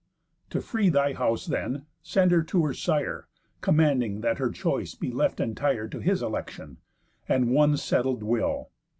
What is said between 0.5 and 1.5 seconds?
free thy house